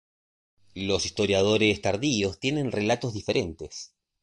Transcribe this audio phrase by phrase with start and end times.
[0.73, 3.93] Los historiadores tardíos tienen relatos diferentes.